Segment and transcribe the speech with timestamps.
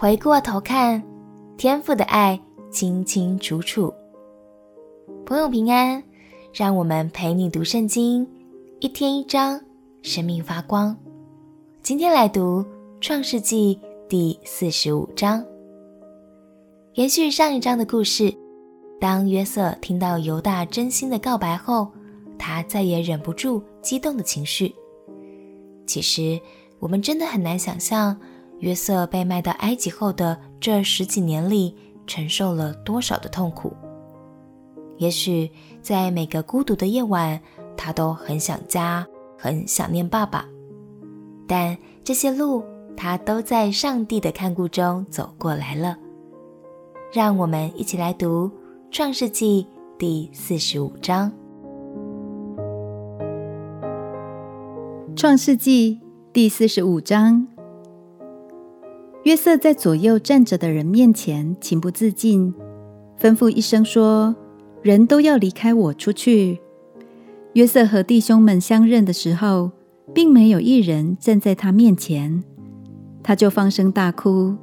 [0.00, 1.02] 回过头看，
[1.58, 2.40] 天父的爱
[2.70, 3.92] 清清楚楚。
[5.26, 6.02] 朋友平安，
[6.54, 8.26] 让我们陪你读圣经，
[8.78, 9.60] 一天一章，
[10.00, 10.96] 生命发光。
[11.82, 12.64] 今天来读
[12.98, 13.78] 创世纪
[14.08, 15.44] 第四十五章，
[16.94, 18.34] 延续上一章的故事。
[18.98, 21.86] 当约瑟听到犹大真心的告白后，
[22.38, 24.74] 他再也忍不住激动的情绪。
[25.86, 26.40] 其实，
[26.78, 28.18] 我们真的很难想象，
[28.60, 31.74] 约瑟被卖到埃及后的这十几年里，
[32.06, 33.72] 承受了多少的痛苦。
[34.98, 37.40] 也许在每个孤独的夜晚，
[37.76, 39.06] 他都很想家，
[39.38, 40.46] 很想念爸爸。
[41.46, 42.62] 但这些路，
[42.96, 45.96] 他都在上帝的看顾中走过来了。
[47.12, 48.46] 让我们一起来读
[48.90, 49.66] 《创世纪》
[49.98, 51.32] 第四十五章。
[55.16, 55.98] 《创世纪》
[56.32, 57.48] 第四十五章。
[59.24, 62.54] 约瑟在左右站着的人面前情不自禁，
[63.20, 64.34] 吩咐一声说
[64.82, 66.58] ：“人都要离开我出去。”
[67.52, 69.72] 约瑟和弟兄们相认的时候，
[70.14, 72.42] 并没有一人站在他面前，
[73.22, 74.56] 他就放声大哭。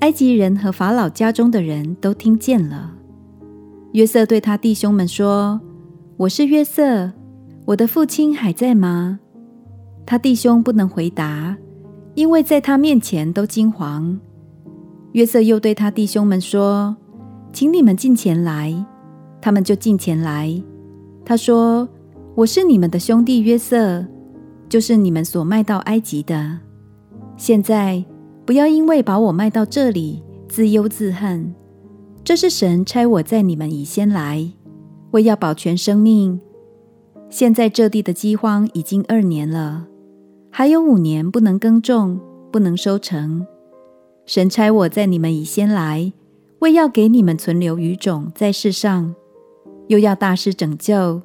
[0.00, 2.94] 埃及人和法老家中的人都听见了。
[3.92, 5.60] 约瑟对他弟兄们说
[6.18, 7.12] ：“我是约瑟，
[7.66, 9.20] 我的父亲还在吗？”
[10.04, 11.56] 他弟兄不能回答。
[12.18, 14.18] 因为在他面前都惊惶，
[15.12, 16.96] 约瑟又对他弟兄们说
[17.54, 18.74] ：“请你们进前来。”
[19.40, 20.60] 他们就进前来。
[21.24, 21.88] 他说
[22.34, 24.04] ：“我是你们的兄弟约瑟，
[24.68, 26.58] 就是你们所卖到埃及的。
[27.36, 28.04] 现在
[28.44, 31.54] 不要因为把我卖到这里自忧自恨。
[32.24, 34.44] 这是神差我在你们以先来，
[35.12, 36.40] 为要保全生命。
[37.30, 39.86] 现在这地的饥荒已经二年了。”
[40.50, 43.46] 还有五年不能耕种，不能收成。
[44.26, 46.12] 神差我在你们以先来，
[46.58, 49.14] 为要给你们存留余种在世上，
[49.86, 51.22] 又要大施拯救，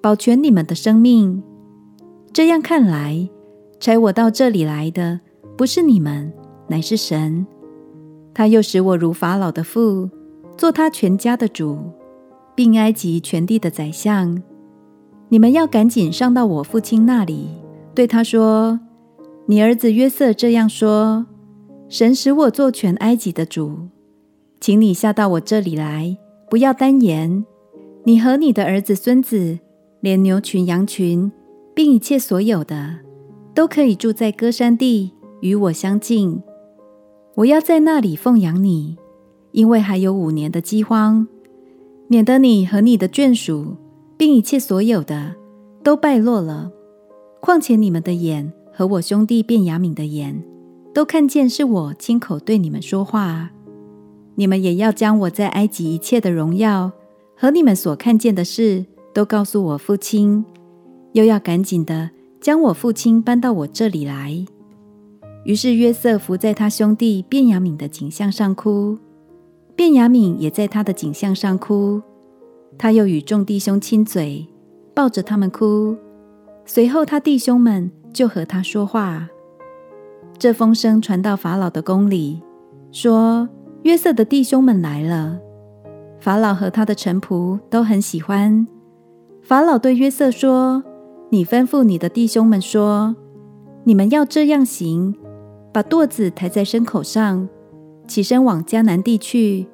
[0.00, 1.42] 保全你们的生命。
[2.32, 3.28] 这样看来，
[3.80, 5.20] 差我到这里来的
[5.56, 6.32] 不是你们，
[6.68, 7.46] 乃是神。
[8.32, 10.08] 他又使我如法老的父，
[10.56, 11.78] 做他全家的主，
[12.54, 14.42] 并埃及全地的宰相。
[15.28, 17.48] 你们要赶紧上到我父亲那里。
[17.96, 18.78] 对他说
[19.48, 21.24] ：“你儿子约瑟这样说：
[21.88, 23.88] 神使我做全埃及的主，
[24.60, 26.14] 请你下到我这里来，
[26.50, 27.46] 不要单言。
[28.04, 29.58] 你和你的儿子、孙子，
[30.02, 31.32] 连牛群、羊群，
[31.74, 32.96] 并一切所有的，
[33.54, 36.42] 都可以住在歌珊地，与我相近。
[37.36, 38.98] 我要在那里奉养你，
[39.52, 41.26] 因为还有五年的饥荒，
[42.08, 43.74] 免得你和你的眷属，
[44.18, 45.34] 并一切所有的，
[45.82, 46.72] 都败落了。”
[47.40, 50.42] 况且你们的眼和我兄弟便雅悯的眼，
[50.92, 53.50] 都看见是我亲口对你们说话。
[54.34, 56.92] 你们也要将我在埃及一切的荣耀
[57.34, 60.44] 和你们所看见的事，都告诉我父亲，
[61.12, 62.10] 又要赶紧的
[62.40, 64.44] 将我父亲搬到我这里来。
[65.44, 68.98] 于是约瑟伏在他兄弟便雅悯的颈项上哭，
[69.76, 72.02] 便雅悯也在他的颈项上哭。
[72.76, 74.46] 他又与众弟兄亲嘴，
[74.92, 75.96] 抱着他们哭。
[76.68, 79.28] 随后，他弟兄们就和他说话。
[80.36, 82.42] 这风声传到法老的宫里，
[82.90, 83.48] 说
[83.84, 85.38] 约瑟的弟兄们来了。
[86.18, 88.66] 法老和他的臣仆都很喜欢。
[89.42, 90.82] 法老对约瑟说
[91.30, 93.14] ：“你吩咐你的弟兄们说，
[93.84, 95.14] 你们要这样行：
[95.72, 97.48] 把舵子抬在牲口上，
[98.08, 99.68] 起身往迦南地去，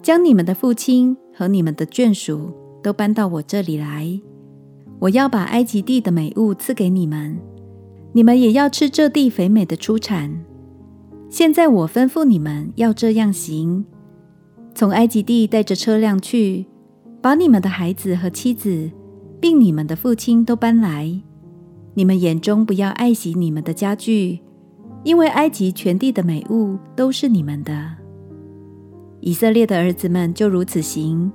[0.00, 2.52] 将你们的父亲和你们的眷属
[2.82, 4.20] 都搬到我这里来。”
[5.00, 7.38] 我要把埃及地的美物赐给你们，
[8.12, 10.30] 你们也要吃这地肥美的出产。
[11.30, 13.84] 现在我吩咐你们要这样行：
[14.74, 16.66] 从埃及地带着车辆去，
[17.22, 18.90] 把你们的孩子和妻子，
[19.40, 21.18] 并你们的父亲都搬来。
[21.94, 24.40] 你们眼中不要爱惜你们的家具，
[25.02, 27.96] 因为埃及全地的美物都是你们的。
[29.20, 31.32] 以色列的儿子们就如此行。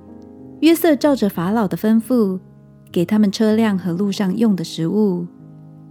[0.62, 2.40] 约瑟照着法老的吩咐。
[2.96, 5.28] 给他们车辆和路上用的食物，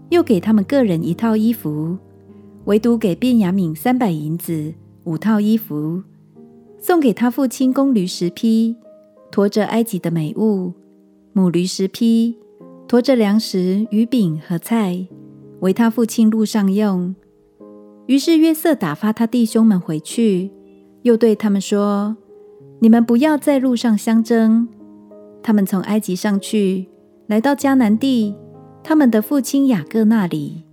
[0.09, 1.99] 又给他们个人一套衣服，
[2.65, 4.73] 唯独给便雅悯三百银子
[5.05, 6.03] 五套衣服，
[6.79, 8.77] 送给他父亲公驴十匹，
[9.31, 10.73] 驮着埃及的美物；
[11.35, 12.39] 母驴十匹，
[12.89, 15.07] 驮着粮食、鱼饼和菜，
[15.61, 17.15] 为他父亲路上用。
[18.07, 20.51] 于是约瑟打发他弟兄们回去，
[21.03, 22.17] 又对他们说
[22.81, 24.67] ：“你们不要在路上相争。”
[25.45, 26.87] 他们从埃及上去。
[27.27, 28.37] 来到迦南地，
[28.83, 30.65] 他们的父亲雅各那里，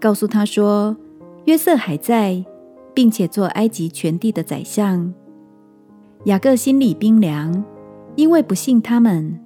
[0.00, 0.96] 告诉他说
[1.44, 2.42] ：“约瑟还在，
[2.94, 5.12] 并且做埃及全地的宰相。
[6.24, 7.62] 雅各心里冰凉，
[8.16, 9.38] 因为不信他们。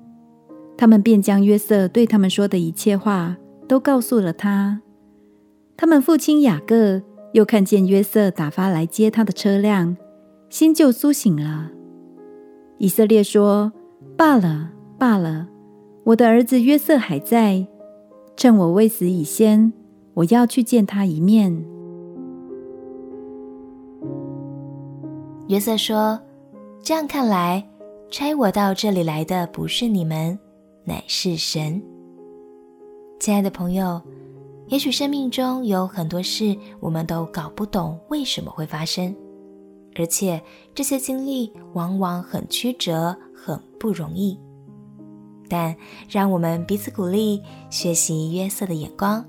[0.77, 3.37] 他们便将约瑟对他们说的一切话
[3.67, 4.81] 都告诉了他。
[5.77, 7.03] 他们父亲雅各
[7.33, 9.97] 又看见约瑟打发来接他的车辆，
[10.49, 11.73] 心就苏醒了。
[12.79, 13.73] 以色列说
[14.17, 15.49] ：“罢了，罢了，
[16.09, 17.67] 我的儿子约瑟还在，
[18.35, 19.71] 趁我未死以先，
[20.15, 21.53] 我要去见他一面。”
[25.49, 26.19] 约瑟说
[26.81, 27.63] ：“这样看来，
[28.11, 30.39] 差我到这里来的不是你们。”
[30.83, 31.83] 乃是神，
[33.21, 34.01] 亲爱的朋友，
[34.69, 39.15] 也许生命中有很多事，我们都搞不懂为什么会发生，
[39.97, 40.43] 而且
[40.75, 44.41] 这些经历往往很曲折，很不容易。
[45.49, 45.75] 但
[46.09, 49.25] 让我们彼此鼓励，学习约瑟的眼光，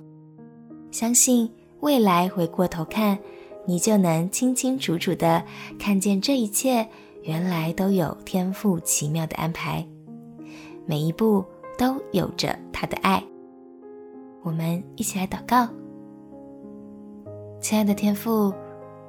[0.91, 1.49] 相信
[1.79, 3.17] 未来回过头看，
[3.65, 5.43] 你就能清清楚楚地
[5.77, 6.87] 看见这一切，
[7.23, 9.85] 原来都有天父奇妙的安排。
[10.85, 11.45] 每一步
[11.77, 13.23] 都有着他的爱，
[14.41, 15.67] 我们一起来祷告。
[17.61, 18.53] 亲爱的天父，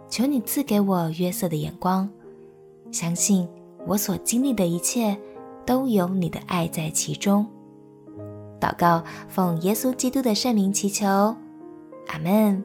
[0.08, 2.08] 求你赐给我约瑟的眼光，
[2.92, 3.48] 相信
[3.86, 5.16] 我所经历的一切
[5.70, 7.46] 都有你的爱在其中。
[8.61, 11.06] 祷告，奉耶稣基督的圣名祈求，
[12.08, 12.61] 阿门。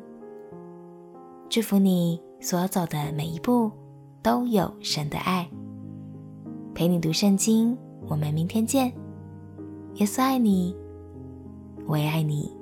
[1.47, 3.71] 祝福你所走的每一步
[4.23, 5.47] 都有神的爱，
[6.73, 7.77] 陪你读圣经。
[8.07, 8.91] 我们明天见。
[9.97, 10.75] 耶稣爱你，
[11.85, 12.54] 我也爱你。